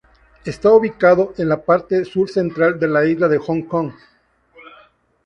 [0.45, 3.91] Está ubicado en la parte sur central de la isla de Hong Kong.